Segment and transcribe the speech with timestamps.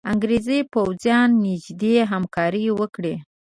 [0.11, 3.15] انګرېزي پوځیان نیژدې همکاري وکړي.